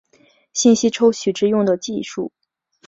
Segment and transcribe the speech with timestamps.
[0.51, 2.31] 信息抽取之用的技术。